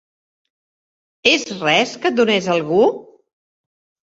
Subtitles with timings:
[1.33, 2.81] És res que et donés algú?